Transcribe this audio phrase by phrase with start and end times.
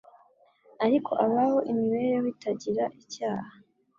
[0.85, 3.49] Ariko abaho imibereho itagira icyaha.